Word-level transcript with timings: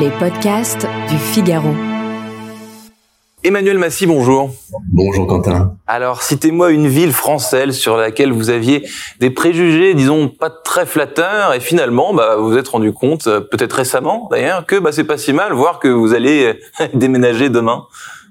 Les 0.00 0.08
podcasts 0.08 0.86
du 1.10 1.18
Figaro. 1.18 1.68
Emmanuel 3.44 3.76
Massy, 3.76 4.06
bonjour. 4.06 4.50
Bonjour 4.90 5.26
Quentin. 5.26 5.76
Alors, 5.86 6.22
citez-moi 6.22 6.70
une 6.70 6.88
ville 6.88 7.12
française 7.12 7.76
sur 7.76 7.98
laquelle 7.98 8.32
vous 8.32 8.48
aviez 8.48 8.88
des 9.20 9.28
préjugés, 9.28 9.92
disons, 9.92 10.28
pas 10.28 10.48
très 10.48 10.86
flatteurs, 10.86 11.52
et 11.52 11.60
finalement, 11.60 12.14
bah, 12.14 12.36
vous 12.38 12.52
vous 12.52 12.56
êtes 12.56 12.68
rendu 12.68 12.92
compte, 12.94 13.26
euh, 13.26 13.40
peut-être 13.40 13.74
récemment 13.74 14.28
d'ailleurs, 14.30 14.64
que 14.64 14.78
bah, 14.78 14.92
c'est 14.92 15.04
pas 15.04 15.18
si 15.18 15.34
mal, 15.34 15.52
voire 15.52 15.78
que 15.78 15.88
vous 15.88 16.14
allez 16.14 16.54
euh, 16.80 16.88
déménager 16.94 17.50
demain. 17.50 17.84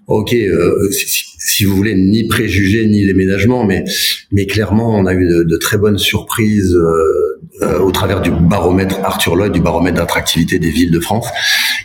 Ok, 0.08 0.34
euh, 0.34 0.90
si, 0.90 1.31
si, 1.62 1.66
vous 1.68 1.76
voulez, 1.76 1.94
ni 1.96 2.24
préjugés 2.24 2.88
ni 2.88 3.06
déménagement, 3.06 3.64
mais 3.66 3.86
mais 4.32 4.48
clairement, 4.48 4.98
on 4.98 5.06
a 5.06 5.14
eu 5.14 5.28
de, 5.46 5.58
très 5.58 5.78
bonnes 5.78 6.00
surprises 6.00 6.76
euh, 6.76 7.40
euh, 7.62 7.80
au 7.80 7.92
travers 7.92 8.22
du 8.22 8.32
baromètre 8.32 8.98
Arthur 9.04 9.36
Lloyd, 9.36 9.52
du 9.52 9.62
baromètre 9.62 9.98
d'attractivité 9.98 10.58
des 10.58 10.72
villes 10.72 10.90
de 10.90 11.00
France. 11.00 11.28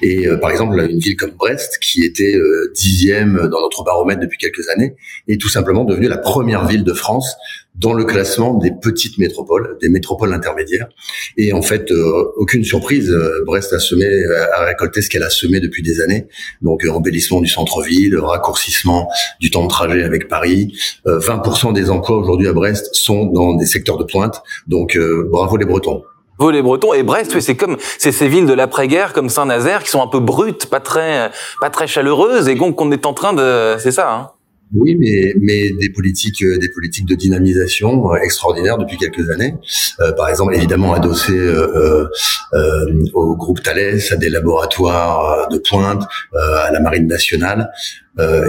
Et 0.02 0.27
euh, 0.27 0.36
par 0.36 0.50
exemple, 0.50 0.78
une 0.91 0.98
ville 0.98 1.16
comme 1.16 1.32
Brest, 1.32 1.78
qui 1.80 2.02
était 2.02 2.34
euh, 2.34 2.73
dixième 2.74 3.48
dans 3.50 3.60
notre 3.60 3.84
baromètre 3.84 4.20
depuis 4.20 4.38
quelques 4.38 4.68
années, 4.68 4.95
est 5.28 5.41
tout 5.41 5.48
simplement 5.48 5.84
devenue 5.84 6.09
la 6.09 6.18
première 6.18 6.66
ville 6.66 6.84
de 6.84 6.92
France 6.92 7.37
dans 7.74 7.92
le 7.92 8.04
classement 8.04 8.54
des 8.54 8.70
petites 8.70 9.18
métropoles, 9.18 9.77
des 9.82 9.90
métropoles 9.90 10.32
intermédiaires. 10.32 10.88
Et 11.37 11.52
en 11.52 11.60
fait, 11.60 11.92
aucune 12.37 12.64
surprise, 12.64 13.14
Brest 13.45 13.70
a 13.74 13.78
semé, 13.78 14.06
a 14.54 14.64
récolté 14.64 15.02
ce 15.02 15.10
qu'elle 15.10 15.23
a 15.23 15.28
semé 15.28 15.60
depuis 15.60 15.82
des 15.82 16.01
années. 16.01 16.26
Donc, 16.62 16.87
embellissement 16.87 17.42
du 17.42 17.48
centre-ville, 17.48 18.16
raccourcissement 18.16 19.10
du 19.40 19.51
temps 19.51 19.65
de 19.65 19.68
trajet 19.68 20.04
avec 20.04 20.28
Paris. 20.28 20.74
20% 21.04 21.74
des 21.74 21.90
emplois 21.90 22.16
aujourd'hui 22.16 22.48
à 22.48 22.54
Brest 22.54 22.95
sont 22.95 23.26
dans 23.26 23.54
des 23.56 23.66
secteurs 23.66 23.98
de 23.98 24.04
pointe. 24.04 24.42
Donc, 24.66 24.98
bravo 25.30 25.59
les 25.59 25.66
Bretons. 25.66 26.02
Vous 26.38 26.50
les 26.50 26.62
Bretons 26.62 26.92
et 26.92 27.02
Brest, 27.02 27.38
c'est 27.40 27.56
comme 27.56 27.76
c'est 27.98 28.12
ces 28.12 28.28
villes 28.28 28.46
de 28.46 28.52
l'après-guerre 28.52 29.12
comme 29.12 29.28
Saint-Nazaire 29.28 29.82
qui 29.82 29.90
sont 29.90 30.02
un 30.02 30.08
peu 30.08 30.20
brutes, 30.20 30.66
pas 30.66 30.80
très 30.80 31.30
pas 31.60 31.70
très 31.70 31.87
chaleureuses 31.87 32.48
et 32.48 32.54
donc 32.54 32.76
qu'on 32.76 32.93
est 32.93 33.06
en 33.06 33.15
train 33.15 33.32
de 33.32 33.76
c'est 33.78 33.93
ça 33.93 34.12
hein 34.12 34.30
oui, 34.74 34.96
mais, 34.96 35.32
mais 35.40 35.70
des 35.80 35.90
politiques, 35.90 36.43
euh, 36.43 36.59
des 36.59 36.68
politiques 36.68 37.06
de 37.06 37.15
dynamisation 37.15 38.12
euh, 38.12 38.16
extraordinaires 38.16 38.78
depuis 38.78 38.96
quelques 38.96 39.30
années. 39.30 39.54
Euh, 40.01 40.12
par 40.12 40.28
exemple, 40.28 40.54
évidemment 40.54 40.93
adossé 40.93 41.32
euh, 41.32 42.09
euh, 42.54 43.04
au 43.15 43.37
groupe 43.37 43.62
Thales, 43.62 44.00
à 44.10 44.16
des 44.16 44.28
laboratoires 44.28 45.48
de 45.48 45.59
pointe, 45.59 46.02
à 46.34 46.71
la 46.73 46.80
Marine 46.80 47.06
nationale, 47.06 47.71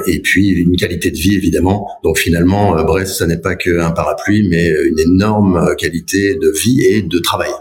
et 0.07 0.21
puis 0.21 0.49
une 0.49 0.75
qualité 0.77 1.11
de 1.11 1.17
vie 1.17 1.35
évidemment. 1.35 1.87
Donc 2.03 2.17
finalement, 2.17 2.81
Brest, 2.83 3.17
ça 3.17 3.27
n'est 3.27 3.37
pas 3.37 3.55
qu'un 3.55 3.91
parapluie, 3.91 4.47
mais 4.49 4.69
une 4.69 4.99
énorme 4.99 5.75
qualité 5.77 6.35
de 6.35 6.49
vie 6.63 6.85
et 6.85 7.01
de 7.01 7.19
travail. 7.19 7.51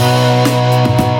Oh, 0.00 1.17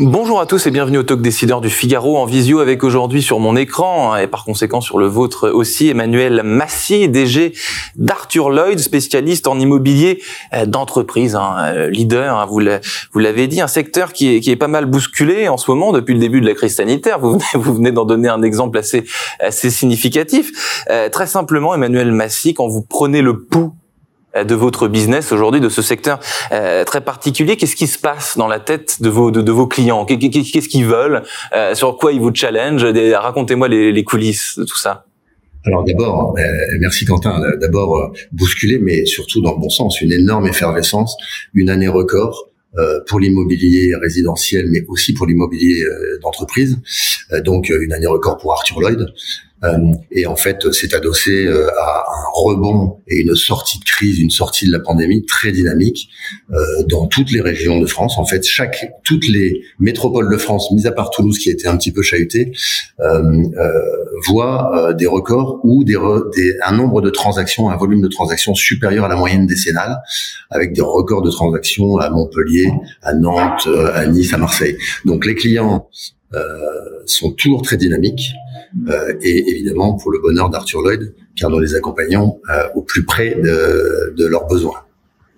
Bonjour 0.00 0.40
à 0.40 0.46
tous 0.46 0.64
et 0.68 0.70
bienvenue 0.70 0.98
au 0.98 1.02
Talk 1.02 1.20
Décideur 1.20 1.60
du 1.60 1.70
Figaro 1.70 2.18
en 2.18 2.24
visio 2.24 2.60
avec 2.60 2.84
aujourd'hui 2.84 3.20
sur 3.20 3.40
mon 3.40 3.56
écran 3.56 4.14
et 4.16 4.28
par 4.28 4.44
conséquent 4.44 4.80
sur 4.80 4.96
le 4.96 5.08
vôtre 5.08 5.50
aussi 5.50 5.88
Emmanuel 5.88 6.42
Massy, 6.44 7.08
DG 7.08 7.52
d'Arthur 7.96 8.50
Lloyd, 8.50 8.78
spécialiste 8.78 9.48
en 9.48 9.58
immobilier 9.58 10.22
euh, 10.54 10.66
d'entreprise, 10.66 11.34
hein, 11.34 11.56
euh, 11.74 11.90
leader, 11.90 12.38
hein, 12.38 12.46
vous 12.46 13.18
l'avez 13.18 13.48
dit, 13.48 13.60
un 13.60 13.66
secteur 13.66 14.12
qui 14.12 14.36
est, 14.36 14.56
pas 14.56 14.68
mal 14.68 14.86
bousculé 14.86 15.48
en 15.48 15.56
ce 15.56 15.68
moment 15.68 15.90
depuis 15.90 16.14
le 16.14 16.20
début 16.20 16.40
de 16.40 16.46
la 16.46 16.54
crise 16.54 16.76
sanitaire. 16.76 17.18
Vous 17.18 17.40
venez, 17.74 17.90
d'en 17.92 18.04
donner 18.04 18.28
un 18.28 18.42
exemple 18.42 18.78
assez, 18.78 19.04
significatif. 19.50 20.84
Euh, 20.90 21.08
très 21.08 21.26
simplement, 21.26 21.74
Emmanuel 21.74 22.12
Massy, 22.12 22.54
quand 22.54 22.68
vous 22.68 22.82
prenez 22.82 23.20
le 23.20 23.40
pouls 23.40 23.72
de 24.44 24.54
votre 24.54 24.88
business 24.88 25.32
aujourd'hui, 25.32 25.60
de 25.60 25.68
ce 25.68 25.82
secteur 25.82 26.20
euh, 26.52 26.84
très 26.84 27.00
particulier. 27.00 27.56
Qu'est-ce 27.56 27.76
qui 27.76 27.86
se 27.86 27.98
passe 27.98 28.36
dans 28.36 28.48
la 28.48 28.60
tête 28.60 29.00
de 29.00 29.08
vos 29.08 29.66
clients? 29.66 30.04
Qu'est-ce 30.04 30.68
qu'ils 30.68 30.86
veulent 30.86 31.22
euh, 31.54 31.74
Sur 31.74 31.96
quoi 31.96 32.12
ils 32.12 32.20
vous 32.20 32.34
challenge 32.34 32.84
Racontez-moi 32.84 33.68
les, 33.68 33.92
les, 33.92 34.04
coulisses 34.04 34.58
de 34.58 34.64
tout 34.64 34.78
ça. 34.78 35.04
Alors 35.64 35.84
d'abord, 35.84 36.34
merci 36.80 37.04
Quentin. 37.04 37.42
D'abord 37.60 38.12
bousculer, 38.32 38.78
mais 38.78 39.04
surtout 39.04 39.42
dans 39.42 39.52
le 39.54 39.60
bon 39.60 39.68
sens, 39.68 40.00
une 40.00 40.12
énorme 40.12 40.46
effervescence, 40.46 41.16
une 41.52 41.68
année 41.68 41.88
record. 41.88 42.48
pour 43.08 43.18
l'immobilier 43.18 43.94
résidentiel, 44.00 44.66
mais 44.70 44.84
aussi 44.88 45.12
pour 45.14 45.26
l'immobilier 45.26 45.82
d'entreprise. 46.22 46.78
donc 47.44 47.70
une 47.70 47.92
année 47.92 48.06
record 48.06 48.38
pour 48.38 48.52
Arthur 48.52 48.80
Lloyd. 48.80 49.06
Euh, 49.64 49.92
et 50.12 50.26
en 50.26 50.36
fait, 50.36 50.72
c'est 50.72 50.94
adossé 50.94 51.46
euh, 51.46 51.68
à 51.80 52.04
un 52.08 52.30
rebond 52.32 53.00
et 53.08 53.20
une 53.22 53.34
sortie 53.34 53.78
de 53.78 53.84
crise, 53.84 54.18
une 54.20 54.30
sortie 54.30 54.66
de 54.66 54.72
la 54.72 54.78
pandémie 54.78 55.24
très 55.26 55.50
dynamique 55.50 56.08
euh, 56.52 56.56
dans 56.88 57.06
toutes 57.06 57.32
les 57.32 57.40
régions 57.40 57.80
de 57.80 57.86
France. 57.86 58.18
En 58.18 58.24
fait, 58.24 58.46
chaque, 58.46 58.90
toutes 59.04 59.26
les 59.28 59.62
métropoles 59.80 60.30
de 60.30 60.36
France, 60.36 60.70
mis 60.72 60.86
à 60.86 60.92
part 60.92 61.10
Toulouse 61.10 61.38
qui 61.38 61.48
a 61.48 61.52
été 61.52 61.66
un 61.66 61.76
petit 61.76 61.92
peu 61.92 62.02
chahutée, 62.02 62.52
voient 64.26 64.92
des 64.98 65.06
records 65.06 65.60
ou 65.62 65.84
des, 65.84 65.96
des, 66.34 66.54
un 66.64 66.72
nombre 66.72 67.00
de 67.00 67.10
transactions, 67.10 67.70
un 67.70 67.76
volume 67.76 68.00
de 68.00 68.08
transactions 68.08 68.54
supérieur 68.54 69.04
à 69.04 69.08
la 69.08 69.16
moyenne 69.16 69.46
décennale, 69.46 69.98
avec 70.50 70.72
des 70.72 70.80
records 70.80 71.22
de 71.22 71.30
transactions 71.30 71.98
à 71.98 72.10
Montpellier, 72.10 72.72
à 73.02 73.14
Nantes, 73.14 73.68
à 73.94 74.06
Nice, 74.06 74.34
à 74.34 74.38
Marseille. 74.38 74.76
Donc 75.04 75.26
les 75.26 75.34
clients 75.34 75.88
euh, 75.96 76.17
sont 77.06 77.32
toujours 77.32 77.62
très 77.62 77.76
dynamiques 77.76 78.34
euh, 78.88 79.14
et 79.22 79.50
évidemment 79.50 79.94
pour 79.94 80.10
le 80.10 80.18
bonheur 80.20 80.50
d'Arthur 80.50 80.82
Lloyd, 80.82 81.14
car 81.36 81.50
nous 81.50 81.58
les 81.58 81.74
accompagnons 81.74 82.40
euh, 82.50 82.68
au 82.74 82.82
plus 82.82 83.04
près 83.04 83.34
de, 83.34 84.14
de 84.16 84.26
leurs 84.26 84.46
besoins. 84.46 84.84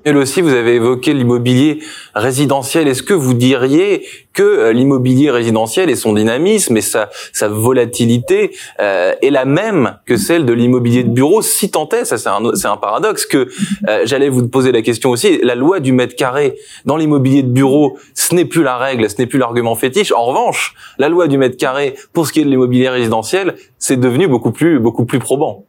Et 0.06 0.12
aussi, 0.12 0.40
vous 0.40 0.54
avez 0.54 0.76
évoqué 0.76 1.12
l'immobilier 1.12 1.80
résidentiel. 2.14 2.88
Est-ce 2.88 3.02
que 3.02 3.12
vous 3.12 3.34
diriez 3.34 4.06
que 4.32 4.42
euh, 4.42 4.72
l'immobilier 4.72 5.30
résidentiel 5.30 5.90
et 5.90 5.96
son 5.96 6.14
dynamisme 6.14 6.74
et 6.78 6.80
sa, 6.80 7.10
sa 7.34 7.48
volatilité 7.48 8.56
euh, 8.80 9.12
est 9.20 9.28
la 9.28 9.44
même 9.44 9.98
que 10.06 10.16
celle 10.16 10.46
de 10.46 10.54
l'immobilier 10.54 11.04
de 11.04 11.10
bureau? 11.10 11.42
Si 11.42 11.70
tant 11.70 11.86
est, 11.90 12.06
ça 12.06 12.16
c'est 12.16 12.30
un, 12.30 12.42
un 12.46 12.76
paradoxe 12.78 13.26
que 13.26 13.48
euh, 13.88 14.02
j'allais 14.04 14.30
vous 14.30 14.48
poser 14.48 14.72
la 14.72 14.80
question 14.80 15.10
aussi. 15.10 15.38
La 15.42 15.54
loi 15.54 15.80
du 15.80 15.92
mètre 15.92 16.16
carré 16.16 16.56
dans 16.86 16.96
l'immobilier 16.96 17.42
de 17.42 17.50
bureau, 17.50 17.98
ce 18.14 18.34
n'est 18.34 18.46
plus 18.46 18.62
la 18.62 18.78
règle, 18.78 19.10
ce 19.10 19.16
n'est 19.18 19.26
plus 19.26 19.38
l'argument 19.38 19.74
fétiche. 19.74 20.12
En 20.12 20.24
revanche, 20.24 20.74
la 20.96 21.10
loi 21.10 21.28
du 21.28 21.36
mètre 21.36 21.58
carré 21.58 21.94
pour 22.14 22.26
ce 22.26 22.32
qui 22.32 22.40
est 22.40 22.44
de 22.44 22.50
l'immobilier 22.50 22.88
résidentiel, 22.88 23.56
c'est 23.78 24.00
devenu 24.00 24.28
beaucoup 24.28 24.52
plus 24.52 24.78
beaucoup 24.78 25.04
plus 25.04 25.18
probant. 25.18 25.66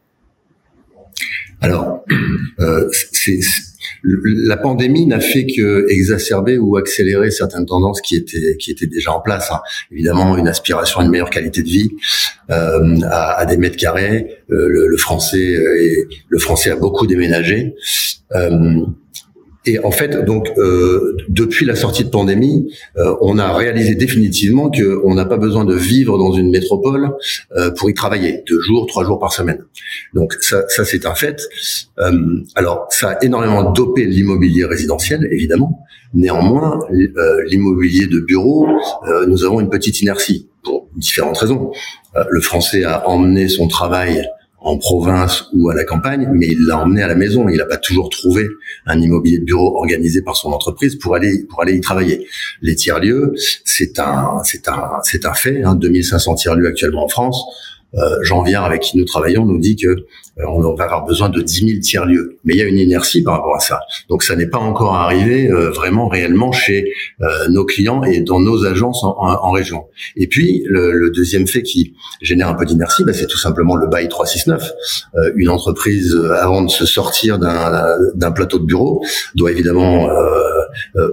Alors, 1.60 2.00
euh, 2.60 2.88
c'est 3.12 3.38
la 4.04 4.56
pandémie 4.56 5.06
n'a 5.06 5.20
fait 5.20 5.46
que 5.46 5.86
exacerber 5.88 6.58
ou 6.58 6.76
accélérer 6.76 7.30
certaines 7.30 7.66
tendances 7.66 8.00
qui 8.00 8.16
étaient 8.16 8.56
qui 8.58 8.70
étaient 8.70 8.86
déjà 8.86 9.12
en 9.12 9.20
place. 9.20 9.48
Hein. 9.52 9.60
Évidemment, 9.90 10.36
une 10.36 10.48
aspiration 10.48 11.00
à 11.00 11.04
une 11.04 11.10
meilleure 11.10 11.30
qualité 11.30 11.62
de 11.62 11.68
vie, 11.68 11.90
euh, 12.50 13.00
à, 13.10 13.46
des 13.46 13.56
mètres 13.56 13.76
carrés. 13.76 14.38
Euh, 14.50 14.68
le, 14.68 14.96
français 14.96 15.54
euh, 15.54 16.08
le 16.28 16.38
français 16.38 16.70
a 16.70 16.76
beaucoup 16.76 17.06
déménagé. 17.06 17.74
Et 19.64 19.78
en 19.84 19.92
fait, 19.92 20.24
donc 20.24 20.50
euh, 20.58 21.16
depuis 21.28 21.64
la 21.64 21.76
sortie 21.76 22.04
de 22.04 22.10
pandémie, 22.10 22.74
euh, 22.96 23.14
on 23.20 23.38
a 23.38 23.52
réalisé 23.52 23.94
définitivement 23.94 24.70
que 24.70 25.00
on 25.04 25.14
n'a 25.14 25.24
pas 25.24 25.36
besoin 25.36 25.64
de 25.64 25.74
vivre 25.74 26.18
dans 26.18 26.32
une 26.32 26.50
métropole 26.50 27.12
euh, 27.56 27.70
pour 27.70 27.88
y 27.88 27.94
travailler 27.94 28.42
deux 28.48 28.60
jours, 28.60 28.86
trois 28.86 29.04
jours 29.04 29.20
par 29.20 29.32
semaine. 29.32 29.64
Donc 30.14 30.34
ça, 30.40 30.64
ça 30.68 30.84
c'est 30.84 31.06
un 31.06 31.14
fait. 31.14 31.40
Euh, 31.98 32.12
alors 32.56 32.86
ça 32.90 33.10
a 33.10 33.24
énormément 33.24 33.70
dopé 33.70 34.04
l'immobilier 34.04 34.64
résidentiel, 34.64 35.28
évidemment. 35.30 35.78
Néanmoins, 36.12 36.80
euh, 36.90 37.44
l'immobilier 37.46 38.06
de 38.06 38.18
bureau, 38.18 38.66
euh, 39.06 39.26
nous 39.26 39.44
avons 39.44 39.60
une 39.60 39.70
petite 39.70 40.00
inertie 40.02 40.48
pour 40.64 40.88
différentes 40.96 41.38
raisons. 41.38 41.72
le 42.28 42.40
français 42.40 42.84
a 42.84 43.08
emmené 43.08 43.48
son 43.48 43.66
travail 43.68 44.28
en 44.64 44.78
province 44.78 45.44
ou 45.52 45.70
à 45.70 45.74
la 45.74 45.84
campagne, 45.84 46.28
mais 46.32 46.46
il 46.46 46.66
l'a 46.66 46.78
emmené 46.78 47.02
à 47.02 47.08
la 47.08 47.14
maison. 47.14 47.48
Il 47.48 47.58
n'a 47.58 47.66
pas 47.66 47.78
toujours 47.78 48.08
trouvé 48.08 48.46
un 48.86 49.00
immobilier 49.00 49.38
de 49.38 49.44
bureau 49.44 49.76
organisé 49.76 50.22
par 50.22 50.36
son 50.36 50.50
entreprise 50.52 50.96
pour 50.96 51.14
aller 51.14 51.44
pour 51.48 51.62
aller 51.62 51.74
y 51.74 51.80
travailler. 51.80 52.26
Les 52.60 52.74
tiers 52.74 53.00
lieux, 53.00 53.34
c'est 53.64 53.98
un 53.98 54.40
c'est 54.44 54.68
un 54.68 55.00
c'est 55.02 55.26
un 55.26 55.34
fait. 55.34 55.62
Hein, 55.62 55.74
2500 55.74 56.34
tiers 56.36 56.54
lieux 56.54 56.68
actuellement 56.68 57.04
en 57.04 57.08
France. 57.08 57.44
Euh, 57.94 58.18
Jean 58.22 58.42
Viard, 58.42 58.64
avec 58.64 58.82
qui 58.82 58.96
nous 58.96 59.04
travaillons, 59.04 59.44
nous 59.44 59.58
dit 59.58 59.76
que 59.76 59.88
euh, 59.88 60.44
on 60.46 60.74
va 60.74 60.84
avoir 60.84 61.04
besoin 61.04 61.28
de 61.28 61.42
10 61.42 61.68
000 61.68 61.80
tiers-lieux. 61.80 62.38
Mais 62.44 62.54
il 62.54 62.58
y 62.58 62.62
a 62.62 62.66
une 62.66 62.78
inertie 62.78 63.22
par 63.22 63.34
rapport 63.34 63.54
à 63.54 63.60
ça. 63.60 63.80
Donc 64.08 64.22
ça 64.22 64.34
n'est 64.34 64.46
pas 64.46 64.58
encore 64.58 64.94
arrivé 64.94 65.50
euh, 65.50 65.70
vraiment 65.70 66.08
réellement 66.08 66.52
chez 66.52 66.92
nos 67.48 67.64
clients 67.64 68.02
et 68.02 68.20
dans 68.20 68.40
nos 68.40 68.64
agences 68.64 69.04
en, 69.04 69.50
région. 69.50 69.84
Et 70.16 70.26
puis 70.26 70.64
le, 70.66 71.10
deuxième 71.10 71.46
fait 71.46 71.62
qui 71.62 71.94
génère 72.20 72.48
un 72.48 72.54
peu 72.54 72.64
d'inertie, 72.64 73.04
bah, 73.04 73.12
c'est 73.12 73.26
tout 73.26 73.38
simplement 73.38 73.76
le 73.76 73.86
bail 73.86 74.08
369. 74.08 74.72
une 75.36 75.48
entreprise, 75.48 76.16
avant 76.40 76.62
de 76.62 76.70
se 76.70 76.86
sortir 76.86 77.38
d'un 77.38 78.32
plateau 78.32 78.58
de 78.58 78.64
bureau, 78.64 79.04
doit 79.34 79.50
évidemment 79.50 80.08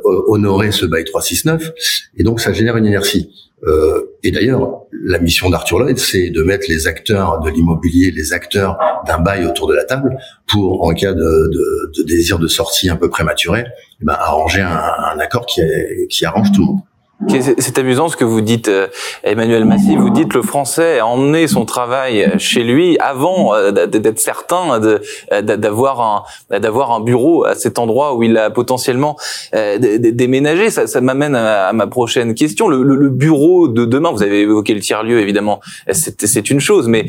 honorer 0.03 0.71
ce 0.71 0.85
bail 0.85 1.05
369, 1.05 1.71
et 2.17 2.23
donc 2.23 2.39
ça 2.39 2.53
génère 2.53 2.77
une 2.77 2.85
inertie. 2.85 3.29
Euh, 3.67 4.17
et 4.23 4.31
d'ailleurs, 4.31 4.83
la 4.91 5.19
mission 5.19 5.49
d'Arthur 5.49 5.79
Lloyd, 5.79 5.97
c'est 5.97 6.29
de 6.29 6.43
mettre 6.43 6.65
les 6.69 6.87
acteurs 6.87 7.39
de 7.41 7.49
l'immobilier, 7.49 8.11
les 8.11 8.33
acteurs 8.33 8.77
d'un 9.05 9.19
bail 9.19 9.45
autour 9.45 9.67
de 9.67 9.73
la 9.73 9.83
table 9.83 10.17
pour, 10.47 10.85
en 10.85 10.93
cas 10.93 11.13
de, 11.13 11.19
de, 11.19 11.91
de 11.97 12.03
désir 12.03 12.39
de 12.39 12.47
sortie 12.47 12.89
un 12.89 12.95
peu 12.95 13.09
prématuré, 13.09 13.65
eh 14.01 14.05
ben, 14.05 14.13
arranger 14.13 14.61
un, 14.61 14.79
un 15.13 15.19
accord 15.19 15.45
qui, 15.45 15.61
qui 16.09 16.25
arrange 16.25 16.51
tout 16.51 16.61
le 16.61 16.67
monde. 16.67 16.79
C'est 17.27 17.77
amusant 17.77 18.07
ce 18.07 18.15
que 18.15 18.23
vous 18.23 18.39
dites, 18.39 18.69
euh, 18.69 18.87
Emmanuel 19.25 19.65
Massy. 19.65 19.97
Vous 19.97 20.09
dites 20.09 20.33
le 20.33 20.41
Français 20.41 20.99
a 20.99 21.05
emmené 21.05 21.47
son 21.47 21.65
travail 21.65 22.31
chez 22.37 22.63
lui 22.63 22.97
avant 22.99 23.53
euh, 23.53 23.71
d'être 23.71 24.19
certain 24.19 24.81
euh, 24.81 25.41
d'avoir 25.41 26.01
un 26.01 26.59
d'avoir 26.59 26.91
un 26.91 27.01
bureau 27.01 27.43
à 27.43 27.55
cet 27.55 27.77
endroit 27.77 28.15
où 28.15 28.23
il 28.23 28.37
a 28.37 28.49
potentiellement 28.49 29.17
déménagé. 29.51 30.69
Ça, 30.69 30.87
ça 30.87 31.01
m'amène 31.01 31.35
à, 31.35 31.73
ma 31.73 31.87
prochaine 31.87 32.33
question. 32.35 32.69
Le, 32.69 32.83
le, 32.83 33.09
bureau 33.09 33.67
de 33.67 33.83
demain, 33.85 34.11
vous 34.11 34.23
avez 34.23 34.41
évoqué 34.41 34.73
le 34.73 34.79
tiers 34.79 35.03
lieu 35.03 35.19
évidemment, 35.19 35.59
c'est 35.91 36.49
une 36.49 36.59
chose, 36.59 36.87
mais 36.87 37.05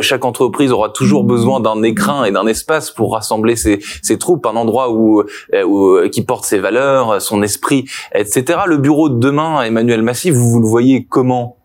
chaque 0.00 0.24
entreprise 0.24 0.70
aura 0.70 0.90
toujours 0.90 1.24
besoin 1.24 1.60
d'un 1.60 1.82
écrin 1.82 2.24
et 2.24 2.30
d'un 2.30 2.46
espace 2.46 2.90
pour 2.90 3.14
rassembler 3.14 3.56
ses, 3.56 3.78
ses 4.02 4.18
troupes, 4.18 4.44
un 4.46 4.56
endroit 4.56 4.90
où, 4.90 5.22
où 5.66 5.98
qui 6.12 6.22
porte 6.22 6.44
ses 6.44 6.58
valeurs, 6.58 7.22
son 7.22 7.42
esprit, 7.42 7.86
etc. 8.14 8.60
Le 8.66 8.76
bureau 8.76 9.08
de 9.08 9.18
demain 9.18 9.45
Emmanuel 9.62 10.02
Massif, 10.02 10.34
vous, 10.34 10.60
le 10.60 10.66
voyez 10.66 11.06
comment? 11.08 11.56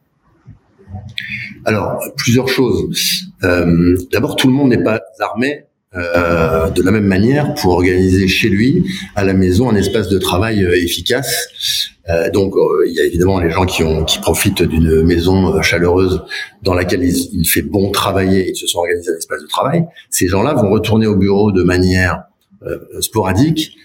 Alors, 1.65 2.01
plusieurs 2.17 2.47
choses. 2.47 2.89
Euh, 3.43 3.95
d'abord, 4.11 4.35
tout 4.35 4.47
le 4.47 4.53
monde 4.53 4.69
n'est 4.69 4.83
pas 4.83 5.01
armé 5.19 5.65
euh, 5.95 6.69
de 6.69 6.81
la 6.81 6.91
même 6.91 7.05
manière 7.05 7.53
pour 7.55 7.73
organiser 7.73 8.27
chez 8.27 8.49
lui, 8.49 8.85
à 9.15 9.23
la 9.23 9.33
maison, 9.33 9.69
un 9.69 9.75
espace 9.75 10.07
de 10.09 10.17
travail 10.17 10.63
euh, 10.63 10.75
efficace. 10.75 11.47
donc, 12.33 12.53
il 12.87 12.93
y 12.93 12.99
a 12.99 13.05
évidemment 13.05 13.39
les 13.39 13.51
gens 13.51 13.65
qui, 13.65 14.19
profitent 14.19 14.63
d'une 14.63 15.03
maison 15.03 15.61
chaleureuse 15.61 16.23
dans 16.63 16.73
laquelle 16.73 17.03
il, 17.03 17.47
fait 17.47 17.61
bon 17.61 17.91
travailler 17.91 18.49
et 18.49 18.53
se 18.53 18.67
sont 18.67 18.79
organisés 18.79 19.11
un 19.11 19.17
espace 19.17 19.41
de 19.41 19.47
travail. 19.47 19.85
Ces 20.09 20.27
gens-là 20.27 20.53
vont 20.53 20.69
retourner 20.69 21.07
au 21.07 21.15
bureau 21.15 21.51
de 21.51 21.63
manière 21.63 22.23
sporadique 22.99 23.77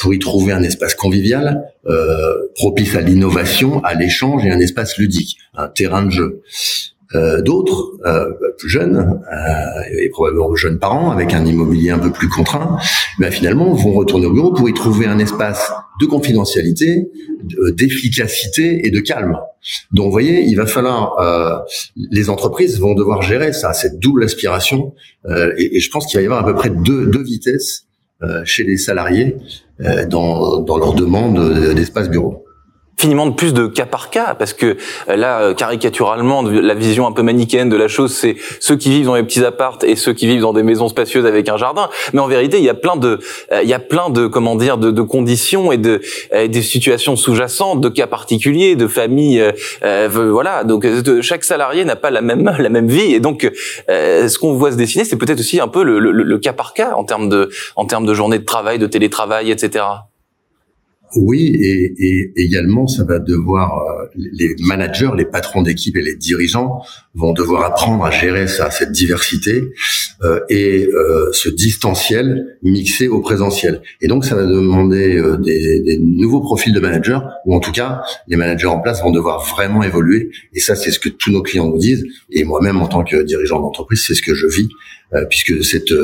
pour 0.00 0.14
y 0.14 0.18
trouver 0.18 0.52
un 0.52 0.62
espace 0.62 0.94
convivial, 0.94 1.62
euh, 1.86 2.34
propice 2.54 2.94
à 2.94 3.00
l'innovation, 3.00 3.82
à 3.84 3.94
l'échange 3.94 4.44
et 4.44 4.50
un 4.50 4.60
espace 4.60 4.98
ludique, 4.98 5.36
un 5.54 5.68
terrain 5.68 6.04
de 6.04 6.10
jeu. 6.10 6.42
Euh, 7.14 7.40
D'autres, 7.40 7.92
euh, 8.04 8.26
plus 8.58 8.68
jeunes, 8.68 8.98
euh, 9.32 9.98
et 9.98 10.10
probablement 10.10 10.54
jeunes 10.54 10.78
parents, 10.78 11.10
avec 11.10 11.32
un 11.32 11.46
immobilier 11.46 11.88
un 11.88 11.98
peu 11.98 12.12
plus 12.12 12.28
contraint, 12.28 12.76
ben 13.18 13.30
finalement 13.30 13.72
vont 13.72 13.92
retourner 13.94 14.26
au 14.26 14.32
bureau 14.32 14.52
pour 14.52 14.68
y 14.68 14.74
trouver 14.74 15.06
un 15.06 15.18
espace 15.18 15.72
de 16.02 16.06
confidentialité, 16.06 17.08
d'efficacité 17.72 18.86
et 18.86 18.90
de 18.90 19.00
calme. 19.00 19.38
Donc, 19.90 20.06
vous 20.06 20.12
voyez, 20.12 20.42
il 20.42 20.54
va 20.54 20.66
falloir, 20.66 21.18
euh, 21.18 21.58
les 21.96 22.28
entreprises 22.28 22.78
vont 22.78 22.94
devoir 22.94 23.22
gérer 23.22 23.54
ça, 23.54 23.72
cette 23.72 23.98
double 23.98 24.24
aspiration, 24.24 24.92
et, 25.56 25.76
et, 25.76 25.80
je 25.80 25.90
pense 25.90 26.06
qu'il 26.06 26.18
va 26.18 26.22
y 26.22 26.26
avoir 26.26 26.42
à 26.42 26.44
peu 26.46 26.54
près 26.54 26.68
deux, 26.68 27.06
deux 27.06 27.22
vitesses 27.22 27.84
euh, 27.84 27.87
chez 28.44 28.64
les 28.64 28.76
salariés 28.76 29.36
euh, 29.80 30.06
dans, 30.06 30.60
dans 30.60 30.76
leur 30.76 30.94
demande 30.94 31.74
d'espace 31.74 32.10
bureau 32.10 32.44
finiment 32.98 33.26
de 33.26 33.34
plus 33.34 33.54
de 33.54 33.66
cas 33.68 33.86
par 33.86 34.10
cas 34.10 34.34
parce 34.34 34.52
que 34.52 34.76
euh, 35.08 35.16
là 35.16 35.40
euh, 35.40 35.54
caricaturalement 35.54 36.42
la 36.42 36.74
vision 36.74 37.06
un 37.06 37.12
peu 37.12 37.22
manichéenne 37.22 37.68
de 37.68 37.76
la 37.76 37.86
chose 37.86 38.12
c'est 38.12 38.36
ceux 38.58 38.76
qui 38.76 38.90
vivent 38.90 39.06
dans 39.06 39.14
les 39.14 39.22
petits 39.22 39.44
appartes 39.44 39.84
et 39.84 39.94
ceux 39.94 40.12
qui 40.12 40.26
vivent 40.26 40.40
dans 40.40 40.52
des 40.52 40.64
maisons 40.64 40.88
spacieuses 40.88 41.24
avec 41.24 41.48
un 41.48 41.56
jardin. 41.56 41.88
Mais 42.12 42.20
en 42.20 42.26
vérité 42.26 42.58
il 42.58 42.64
y 42.64 42.68
a 42.68 42.74
plein 42.74 42.96
de 42.96 43.20
euh, 43.52 43.62
il 43.62 43.68
y 43.68 43.74
a 43.74 43.78
plein 43.78 44.10
de 44.10 44.26
comment 44.26 44.56
dire 44.56 44.78
de, 44.78 44.90
de 44.90 45.02
conditions 45.02 45.70
et 45.70 45.78
de 45.78 46.00
des 46.32 46.62
situations 46.62 47.14
sous-jacentes 47.14 47.80
de 47.80 47.88
cas 47.88 48.06
particuliers 48.06 48.74
de 48.74 48.88
familles 48.88 49.44
voilà. 50.10 50.64
Donc 50.64 50.86
chaque 51.20 51.44
salarié 51.44 51.84
n'a 51.84 51.96
pas 51.96 52.10
la 52.10 52.20
même 52.20 52.50
la 52.58 52.68
même 52.68 52.88
vie. 52.88 53.14
Et 53.14 53.20
donc 53.20 53.50
ce 53.88 54.38
qu'on 54.38 54.54
voit 54.54 54.72
se 54.72 54.76
dessiner 54.76 55.04
c'est 55.04 55.16
peut-être 55.16 55.40
aussi 55.40 55.60
un 55.60 55.68
peu 55.68 55.84
le, 55.84 55.98
le, 55.98 56.10
le, 56.10 56.38
cas 56.38 56.52
par 56.52 56.74
cas 56.74 56.92
en 56.94 57.04
termes 57.04 57.28
de 57.28 57.50
en 57.76 57.84
termes 57.84 58.06
de 58.06 58.14
journée 58.14 58.38
de 58.38 58.44
travail 58.44 58.78
de 58.78 58.86
télétravail 58.86 59.50
etc 59.50 59.84
oui, 61.16 61.56
et, 61.60 61.94
et, 61.98 62.32
également, 62.36 62.86
ça 62.86 63.04
va 63.04 63.18
devoir 63.18 63.78
euh, 63.78 64.06
les 64.14 64.54
managers, 64.60 65.10
les 65.16 65.24
patrons 65.24 65.62
d'équipe 65.62 65.96
et 65.96 66.02
les 66.02 66.14
dirigeants 66.16 66.82
vont 67.14 67.32
devoir 67.32 67.64
apprendre 67.64 68.04
à 68.04 68.10
gérer 68.10 68.46
ça, 68.46 68.70
cette 68.70 68.92
diversité 68.92 69.62
euh, 70.24 70.40
et 70.48 70.86
euh, 70.86 71.30
ce 71.32 71.48
distanciel 71.48 72.58
mixé 72.62 73.06
au 73.06 73.20
présentiel. 73.20 73.82
Et 74.00 74.08
donc, 74.08 74.24
ça 74.24 74.34
va 74.34 74.44
demander 74.44 75.16
euh, 75.16 75.36
des, 75.36 75.80
des, 75.80 75.98
nouveaux 75.98 76.40
profils 76.40 76.72
de 76.72 76.80
managers, 76.80 77.20
ou 77.46 77.54
en 77.54 77.60
tout 77.60 77.72
cas, 77.72 78.02
les 78.26 78.36
managers 78.36 78.66
en 78.66 78.80
place 78.80 79.00
vont 79.00 79.12
devoir 79.12 79.44
vraiment 79.46 79.82
évoluer. 79.82 80.30
Et 80.54 80.60
ça, 80.60 80.74
c'est 80.74 80.90
ce 80.90 80.98
que 80.98 81.08
tous 81.08 81.30
nos 81.30 81.42
clients 81.42 81.68
nous 81.68 81.78
disent. 81.78 82.04
Et 82.30 82.44
moi-même, 82.44 82.78
en 82.78 82.88
tant 82.88 83.04
que 83.04 83.22
dirigeant 83.22 83.60
d'entreprise, 83.60 84.04
c'est 84.06 84.14
ce 84.14 84.22
que 84.22 84.34
je 84.34 84.46
vis, 84.46 84.68
puisque 85.30 85.64
cette 85.64 85.94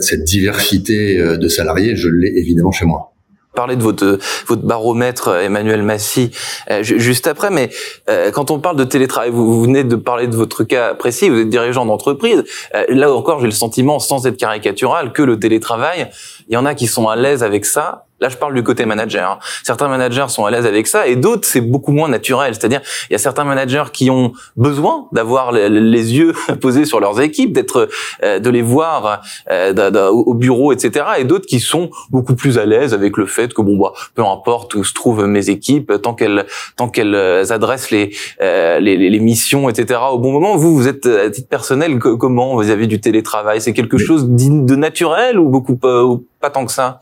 cette 0.00 0.24
diversité 0.24 1.16
de 1.38 1.48
salariés, 1.48 1.96
je 1.96 2.08
l'ai 2.08 2.32
évidemment 2.36 2.72
chez 2.72 2.84
moi 2.84 3.12
parler 3.58 3.74
de 3.74 3.82
votre 3.82 4.20
votre 4.46 4.62
baromètre 4.62 5.30
Emmanuel 5.34 5.82
Massy 5.82 6.30
euh, 6.70 6.84
juste 6.84 7.26
après 7.26 7.50
mais 7.50 7.70
euh, 8.08 8.30
quand 8.30 8.52
on 8.52 8.60
parle 8.60 8.76
de 8.76 8.84
télétravail 8.84 9.30
vous, 9.32 9.62
venez 9.62 9.82
de 9.82 9.96
parler 9.96 10.28
de 10.28 10.36
votre 10.36 10.62
cas 10.62 10.94
précis 10.94 11.28
vous 11.28 11.40
êtes 11.40 11.48
dirigeant 11.48 11.84
d'entreprise 11.84 12.44
euh, 12.76 12.84
là 12.88 13.12
encore 13.12 13.40
j'ai 13.40 13.46
le 13.46 13.50
sentiment 13.50 13.98
sans 13.98 14.28
être 14.28 14.36
caricatural 14.36 15.12
que 15.12 15.22
le 15.22 15.40
télétravail 15.40 16.08
il 16.48 16.54
y 16.54 16.56
en 16.56 16.66
a 16.66 16.76
qui 16.76 16.86
sont 16.86 17.08
à 17.08 17.16
l'aise 17.16 17.42
avec 17.42 17.64
ça 17.64 18.07
Là, 18.20 18.28
je 18.28 18.36
parle 18.36 18.54
du 18.54 18.62
côté 18.62 18.84
manager. 18.84 19.32
Hein. 19.32 19.38
Certains 19.62 19.88
managers 19.88 20.26
sont 20.28 20.44
à 20.44 20.50
l'aise 20.50 20.66
avec 20.66 20.86
ça 20.86 21.06
et 21.06 21.14
d'autres, 21.14 21.46
c'est 21.46 21.60
beaucoup 21.60 21.92
moins 21.92 22.08
naturel. 22.08 22.54
C'est-à-dire, 22.54 22.80
il 23.08 23.12
y 23.12 23.16
a 23.16 23.18
certains 23.18 23.44
managers 23.44 23.84
qui 23.92 24.10
ont 24.10 24.32
besoin 24.56 25.06
d'avoir 25.12 25.52
les, 25.52 26.14
yeux 26.14 26.32
posés 26.60 26.84
sur 26.84 27.00
leurs 27.00 27.20
équipes, 27.20 27.52
d'être, 27.52 27.88
euh, 28.24 28.38
de 28.38 28.50
les 28.50 28.62
voir 28.62 29.22
euh, 29.50 30.10
au 30.10 30.34
bureau, 30.34 30.72
etc. 30.72 31.06
Et 31.18 31.24
d'autres 31.24 31.46
qui 31.46 31.60
sont 31.60 31.90
beaucoup 32.10 32.34
plus 32.34 32.58
à 32.58 32.66
l'aise 32.66 32.92
avec 32.92 33.16
le 33.16 33.26
fait 33.26 33.54
que 33.54 33.62
bon, 33.62 33.76
bah, 33.76 33.92
peu 34.14 34.24
importe 34.24 34.74
où 34.74 34.84
se 34.84 34.94
trouvent 34.94 35.26
mes 35.26 35.48
équipes, 35.50 35.92
tant 36.02 36.14
qu'elles, 36.14 36.46
tant 36.76 36.88
qu'elles 36.88 37.52
adressent 37.52 37.90
les, 37.90 38.10
euh, 38.40 38.80
les, 38.80 38.96
les, 38.96 39.20
missions, 39.20 39.68
etc. 39.68 40.00
Au 40.10 40.18
bon 40.18 40.32
moment. 40.32 40.56
Vous, 40.56 40.74
vous 40.74 40.88
êtes 40.88 41.06
à 41.06 41.30
titre 41.30 41.48
personnel 41.48 41.98
comment? 41.98 42.56
Vis-à-vis 42.56 42.88
du 42.88 43.00
télétravail 43.00 43.60
C'est 43.60 43.72
quelque 43.72 43.98
chose 43.98 44.26
de 44.28 44.76
naturel 44.76 45.38
ou 45.38 45.48
beaucoup 45.48 45.76
pas, 45.76 46.04
ou 46.04 46.24
pas 46.40 46.50
tant 46.50 46.66
que 46.66 46.72
ça? 46.72 47.00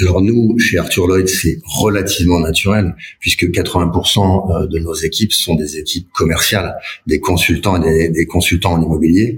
Alors 0.00 0.22
nous, 0.22 0.58
chez 0.58 0.78
Arthur 0.78 1.06
Lloyd, 1.06 1.28
c'est 1.28 1.58
relativement 1.64 2.40
naturel 2.40 2.96
puisque 3.20 3.44
80% 3.44 4.62
euh, 4.62 4.66
de 4.66 4.78
nos 4.78 4.94
équipes 4.94 5.32
sont 5.32 5.54
des 5.54 5.76
équipes 5.76 6.10
commerciales, 6.12 6.76
des 7.06 7.20
consultants 7.20 7.82
et 7.82 8.08
des, 8.08 8.26
consultants 8.26 8.72
en 8.72 8.82
immobilier, 8.82 9.36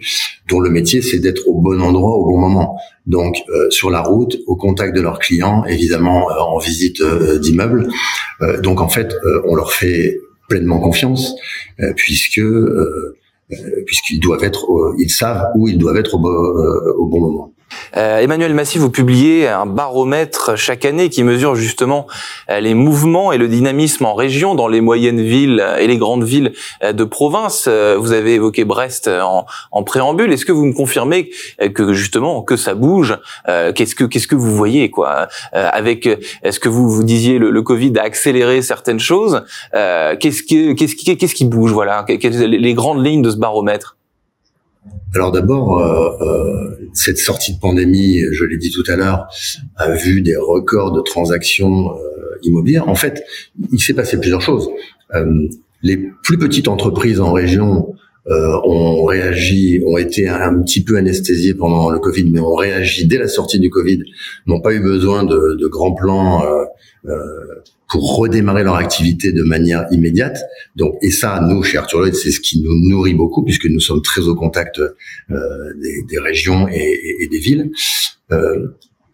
dont 0.49 0.61
le 0.61 0.71
métier 0.71 1.03
c'est 1.03 1.19
d'être 1.19 1.49
au 1.49 1.61
bon 1.61 1.81
endroit 1.81 2.17
au 2.17 2.27
bon 2.27 2.39
moment. 2.39 2.77
Donc 3.07 3.37
euh, 3.49 3.69
sur 3.71 3.91
la 3.91 4.01
route, 4.01 4.39
au 4.47 4.55
contact 4.55 4.95
de 4.95 5.01
leurs 5.01 5.19
clients, 5.19 5.65
évidemment 5.65 6.31
euh, 6.31 6.35
en 6.35 6.59
visite 6.59 7.03
d'immeubles. 7.41 7.89
donc 8.63 8.81
en 8.81 8.89
fait, 8.89 9.15
on 9.47 9.55
leur 9.55 9.73
fait 9.73 10.21
pleinement 10.49 10.79
confiance 10.79 11.35
puisque 11.97 12.43
puisqu'ils 13.87 14.21
doivent 14.21 14.45
être, 14.45 14.67
ils 14.99 15.11
savent 15.11 15.49
où 15.57 15.69
ils 15.69 15.79
doivent 15.79 15.97
être 15.97 16.15
au 16.15 17.07
bon 17.07 17.21
moment. 17.21 17.54
Euh, 17.97 18.19
Emmanuel 18.19 18.55
Massy, 18.55 18.79
vous 18.79 18.91
publiez 18.91 19.49
un 19.49 19.67
baromètre 19.67 20.57
chaque 20.57 20.85
année 20.85 21.09
qui 21.09 21.23
mesure 21.23 21.55
justement 21.55 22.07
euh, 22.51 22.61
les 22.61 22.75
mouvements 22.75 23.33
et 23.33 23.39
le 23.39 23.49
dynamisme 23.49 24.05
en 24.05 24.15
région, 24.15 24.55
dans 24.55 24.69
les 24.69 24.81
moyennes 24.81 25.21
villes 25.21 25.65
et 25.79 25.87
les 25.87 25.97
grandes 25.97 26.25
villes 26.25 26.53
euh, 26.83 26.93
de 26.93 27.05
province. 27.05 27.69
Vous 27.69 28.13
avez 28.13 28.35
évoqué 28.35 28.65
Brest 28.65 29.09
en, 29.09 29.83
préambule. 29.83 30.33
Est-ce 30.33 30.45
que 30.45 30.53
vous 30.53 30.65
me 30.65 30.73
confirmez 30.73 31.31
que 31.75 31.93
justement 31.93 32.43
que 32.43 32.57
ça 32.57 32.75
bouge 32.75 33.19
Qu'est-ce 33.47 33.95
que 33.95 34.05
qu'est-ce 34.05 34.27
que 34.27 34.35
vous 34.35 34.55
voyez 34.55 34.91
quoi 34.91 35.29
Avec 35.53 36.09
est-ce 36.43 36.59
que 36.59 36.69
vous 36.69 36.89
vous 36.89 37.05
disiez 37.05 37.39
le, 37.39 37.51
le, 37.51 37.63
Covid 37.63 37.93
a 37.99 38.03
accéléré 38.03 38.63
certaines 38.63 39.01
choses 39.01 39.43
Qu'est-ce 39.73 40.43
qui 40.43 40.75
qu'est-ce 40.75 40.97
qui 40.97 41.17
qu'est-ce 41.17 41.35
qui 41.35 41.45
bouge 41.45 41.73
Voilà, 41.73 42.05
les 42.09 42.75
grandes 42.75 43.05
lignes 43.05 43.23
de 43.23 43.31
ce 43.31 43.37
baromètre? 43.37 43.97
Alors 45.15 45.31
d'abord, 45.31 45.79
euh, 45.79 46.11
euh, 46.21 46.89
cette 46.93 47.19
sortie 47.19 47.55
de 47.55 47.61
pandémie, 47.61 48.21
je 48.33 48.45
l'ai 48.45 48.57
dit 48.57 48.71
tout 48.71 48.83
à 48.91 48.97
l'heure, 48.97 49.29
a 49.77 49.93
vu 49.93 50.23
des 50.23 50.37
records 50.37 50.93
de 50.93 51.01
transactions 51.01 51.93
euh, 51.93 52.39
immobilières. 52.43 52.89
En 52.89 52.97
fait, 52.97 53.23
il 53.73 53.81
s'est 53.81 53.95
passé 53.95 54.19
plusieurs 54.19 54.43
choses. 54.43 54.69
les 55.83 55.99
plus 56.23 56.39
petites 56.39 56.67
entreprises 56.67 57.21
en 57.21 57.33
région 57.33 57.95
ont 58.27 59.05
réagi, 59.05 59.83
ont 59.87 59.99
été 59.99 60.29
un, 60.29 60.63
petit 60.63 60.83
peu 60.83 60.97
anesthésiées 60.97 61.55
pendant 61.55 61.91
le 61.91 61.99
Covid, 61.99 62.31
mais 62.31 62.41
ont 62.41 62.55
réagi 62.55 63.07
dès 63.07 63.19
la 63.19 63.29
sortie 63.29 63.61
du 63.61 63.71
Covid, 63.71 64.03
n'ont 64.47 64.61
pas 64.61 64.73
eu 64.73 64.81
besoin 64.81 65.25
de, 65.25 65.57
de 65.61 65.67
grands 65.67 65.95
plans 65.95 66.43
pour 67.95 68.17
redémarrer 68.17 68.65
leur 68.65 68.75
activité 68.77 69.33
de 69.33 69.43
manière 69.43 69.87
immédiate. 69.93 70.43
Donc, 70.75 70.97
et 71.01 71.11
ça, 71.11 71.41
nous, 71.49 71.63
chez 71.63 71.79
Arthur 71.79 72.01
Lloyd, 72.01 72.15
c'est 72.15 72.31
ce 72.31 72.41
qui 72.41 72.61
nous 72.61 72.89
nourrit 72.89 73.15
beaucoup 73.15 73.45
puisque 73.45 73.67
nous 73.67 73.79
sommes 73.79 74.03
très 74.03 74.23
au 74.23 74.35
contact 74.35 74.81
euh, 74.81 74.89
des, 75.81 76.03
des, 76.09 76.19
régions 76.19 76.67
et, 76.69 76.99
et, 77.21 77.29
des 77.29 77.39
villes. 77.39 77.71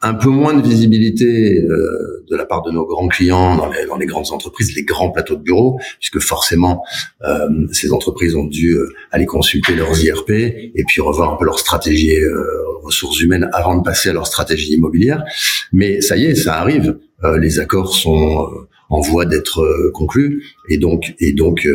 Un 0.02 0.14
peu 0.14 0.30
moins 0.30 0.54
de 0.54 0.62
visibilité 0.66 1.62
euh, 1.62 2.24
de 2.30 2.36
la 2.36 2.46
part 2.46 2.62
de 2.62 2.70
nos 2.70 2.86
grands 2.86 3.08
clients 3.08 3.56
dans 3.56 3.68
les, 3.68 3.84
dans 3.86 3.96
les, 3.96 4.06
grandes 4.06 4.30
entreprises, 4.30 4.74
les 4.74 4.84
grands 4.84 5.10
plateaux 5.10 5.36
de 5.36 5.42
bureaux, 5.42 5.78
puisque 5.98 6.20
forcément 6.20 6.82
euh, 7.22 7.48
ces 7.72 7.92
entreprises 7.92 8.36
ont 8.36 8.44
dû 8.44 8.76
euh, 8.76 8.88
aller 9.10 9.26
consulter 9.26 9.74
leurs 9.74 10.02
IRP 10.02 10.30
et 10.30 10.84
puis 10.86 11.00
revoir 11.00 11.34
un 11.34 11.36
peu 11.36 11.44
leur 11.44 11.58
stratégie 11.58 12.14
euh, 12.14 12.42
ressources 12.82 13.20
humaines 13.20 13.50
avant 13.52 13.76
de 13.76 13.82
passer 13.82 14.08
à 14.08 14.12
leur 14.12 14.26
stratégie 14.26 14.72
immobilière. 14.74 15.24
Mais 15.72 16.00
ça 16.00 16.16
y 16.16 16.24
est, 16.24 16.34
ça 16.34 16.54
arrive. 16.54 16.96
Euh, 17.24 17.38
les 17.38 17.58
accords 17.58 17.94
sont 17.94 18.48
en 18.88 19.00
voie 19.00 19.26
d'être 19.26 19.90
conclus 19.92 20.42
et 20.68 20.78
donc 20.78 21.14
et 21.20 21.32
donc 21.32 21.68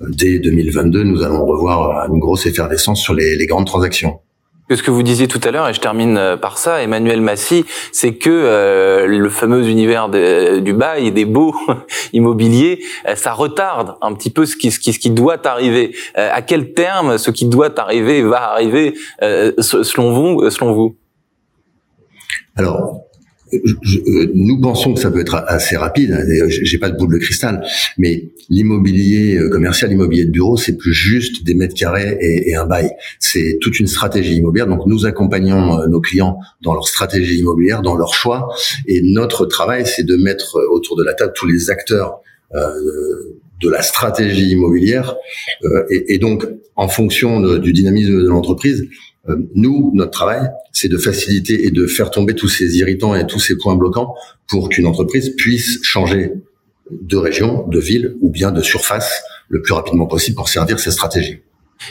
dès 0.00 0.40
2022, 0.40 1.04
nous 1.04 1.22
allons 1.22 1.46
revoir 1.46 2.12
une 2.12 2.18
grosse 2.18 2.46
effervescence 2.46 3.00
sur 3.00 3.14
les, 3.14 3.36
les 3.36 3.46
grandes 3.46 3.66
transactions 3.66 4.18
ce 4.76 4.82
que 4.82 4.90
vous 4.90 5.02
disiez 5.02 5.28
tout 5.28 5.40
à 5.44 5.50
l'heure, 5.50 5.68
et 5.68 5.74
je 5.74 5.80
termine 5.80 6.16
euh, 6.16 6.36
par 6.36 6.58
ça, 6.58 6.82
Emmanuel 6.82 7.20
Massy, 7.20 7.64
c'est 7.92 8.14
que 8.14 8.30
euh, 8.30 9.06
le 9.06 9.28
fameux 9.30 9.66
univers 9.68 10.08
du 10.08 10.72
bail 10.72 11.10
des 11.12 11.24
baux 11.24 11.54
immobiliers, 12.12 12.80
euh, 13.06 13.14
ça 13.14 13.32
retarde 13.32 13.96
un 14.02 14.12
petit 14.14 14.30
peu 14.30 14.46
ce 14.46 14.56
qui, 14.56 14.70
ce 14.70 14.78
qui, 14.78 14.92
ce 14.92 14.98
qui 14.98 15.10
doit 15.10 15.46
arriver. 15.46 15.94
à 16.14 16.42
quel 16.42 16.74
terme 16.74 17.18
ce 17.18 17.30
qui 17.30 17.46
doit 17.46 17.78
arriver 17.80 18.22
va 18.22 18.52
arriver 18.52 18.94
selon 19.20 20.12
vous, 20.12 20.50
selon 20.50 20.72
vous? 20.72 20.96
Alors, 22.56 23.07
euh, 23.52 24.30
nous 24.34 24.60
pensons 24.60 24.94
que 24.94 25.00
ça 25.00 25.10
peut 25.10 25.20
être 25.20 25.34
assez 25.46 25.76
rapide. 25.76 26.12
Hein, 26.12 26.48
j'ai 26.48 26.78
pas 26.78 26.90
de 26.90 26.96
boule 26.96 27.12
de 27.12 27.18
cristal, 27.18 27.64
mais 27.96 28.30
l'immobilier 28.48 29.36
euh, 29.36 29.48
commercial, 29.48 29.90
l'immobilier 29.90 30.24
de 30.24 30.30
bureau, 30.30 30.56
c'est 30.56 30.76
plus 30.76 30.92
juste 30.92 31.44
des 31.44 31.54
mètres 31.54 31.74
carrés 31.74 32.18
et, 32.20 32.54
un 32.54 32.66
bail. 32.66 32.90
C'est 33.18 33.58
toute 33.60 33.78
une 33.78 33.86
stratégie 33.86 34.36
immobilière. 34.36 34.66
Donc 34.66 34.86
nous 34.86 35.06
accompagnons 35.06 35.80
euh, 35.80 35.86
nos 35.86 36.00
clients 36.00 36.38
dans 36.62 36.74
leur 36.74 36.88
stratégie 36.88 37.38
immobilière, 37.38 37.82
dans 37.82 37.96
leur 37.96 38.14
choix, 38.14 38.48
et 38.86 39.00
notre 39.02 39.46
travail, 39.46 39.84
c'est 39.86 40.04
de 40.04 40.16
mettre 40.16 40.58
autour 40.70 40.96
de 40.96 41.04
la 41.04 41.14
table 41.14 41.32
tous 41.34 41.46
les 41.46 41.70
acteurs 41.70 42.20
de 43.60 43.68
la 43.68 43.82
stratégie 43.82 44.48
immobilière, 44.52 45.16
et, 45.90 46.16
donc 46.18 46.46
en 46.76 46.88
fonction 46.88 47.58
du 47.58 47.74
dynamisme 47.74 48.22
de 48.22 48.28
l'entreprise, 48.28 48.88
nous, 49.54 49.90
notre 49.94 50.10
travail, 50.10 50.48
c'est 50.72 50.88
de 50.88 50.98
faciliter 50.98 51.66
et 51.66 51.70
de 51.70 51.86
faire 51.86 52.10
tomber 52.10 52.34
tous 52.34 52.48
ces 52.48 52.78
irritants 52.78 53.14
et 53.14 53.26
tous 53.26 53.40
ces 53.40 53.56
points 53.56 53.76
bloquants 53.76 54.14
pour 54.48 54.68
qu'une 54.68 54.86
entreprise 54.86 55.34
puisse 55.36 55.78
changer 55.82 56.32
de 56.90 57.16
région, 57.16 57.66
de 57.68 57.78
ville 57.78 58.16
ou 58.20 58.30
bien 58.30 58.50
de 58.50 58.62
surface 58.62 59.22
le 59.48 59.60
plus 59.60 59.74
rapidement 59.74 60.06
possible 60.06 60.36
pour 60.36 60.48
servir 60.48 60.78
ses 60.78 60.90
stratégies. 60.90 61.40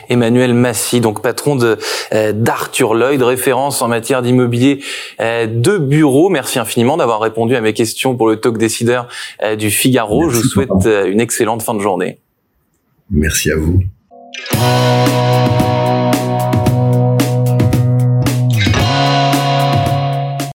Emmanuel 0.09 0.53
Massy, 0.53 0.99
donc 0.99 1.21
patron 1.21 1.55
de 1.55 1.77
euh, 2.13 2.33
d'Arthur 2.33 2.93
Lloyd, 2.93 3.21
référence 3.21 3.81
en 3.81 3.87
matière 3.87 4.21
d'immobilier 4.21 4.83
euh, 5.21 5.47
de 5.47 5.77
bureau. 5.77 6.29
Merci 6.29 6.59
infiniment 6.59 6.97
d'avoir 6.97 7.21
répondu 7.21 7.55
à 7.55 7.61
mes 7.61 7.73
questions 7.73 8.17
pour 8.17 8.27
le 8.27 8.35
talk 8.35 8.57
décideur 8.57 9.07
du 9.57 9.71
Figaro. 9.71 10.29
Je 10.29 10.37
vous 10.37 10.43
souhaite 10.43 10.85
une 10.85 11.21
excellente 11.21 11.61
fin 11.61 11.73
de 11.73 11.79
journée. 11.79 12.19
Merci 13.09 13.51
à 13.51 13.55
vous. 13.55 13.81